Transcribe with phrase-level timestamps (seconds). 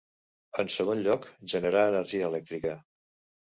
[0.61, 2.75] En segon lloc, generar energia elèctrica.